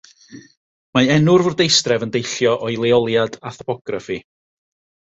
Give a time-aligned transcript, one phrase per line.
[0.99, 4.23] Mae enw'r fwrdeistref yn deillio o'i leoliad a thopograffi.